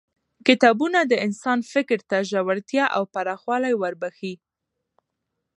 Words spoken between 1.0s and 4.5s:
د انسان فکر ته ژورتیا او پراخوالی وربخښي